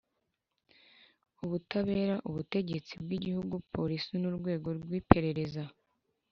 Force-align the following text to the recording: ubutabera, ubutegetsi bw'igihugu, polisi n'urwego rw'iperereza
ubutabera, 1.43 2.15
ubutegetsi 2.29 2.93
bw'igihugu, 3.03 3.55
polisi 3.73 4.11
n'urwego 4.19 4.67
rw'iperereza 4.81 5.63